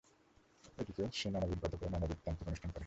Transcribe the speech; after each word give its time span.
এদিকে 0.77 1.03
সে 1.13 1.27
নানাবিধ 1.29 1.57
ব্রত 1.59 1.73
করে, 1.75 1.89
নানাবিধ 1.89 2.17
তান্ত্রিক 2.25 2.47
অনুষ্ঠান 2.47 2.69
করে। 2.71 2.79